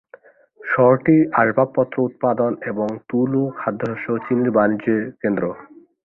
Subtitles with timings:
[0.61, 5.43] শহরটি আসবাবপত্র উৎপাদন এবং তুলো, খাদ্যশস্য ও চিনির বাণিজ্যের কেন্দ্র।